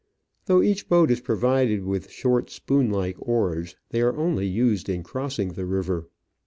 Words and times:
Though 0.47 0.63
each 0.63 0.89
boat 0.89 1.11
is 1.11 1.19
provided 1.21 1.83
with 1.85 2.09
short, 2.09 2.49
spoon 2.49 2.89
like 2.89 3.17
oars, 3.19 3.75
they 3.89 4.01
are 4.01 4.17
only 4.17 4.47
used 4.47 4.89
in 4.89 5.03
crossing 5.03 5.49
the 5.53 5.67
river. 5.67 6.09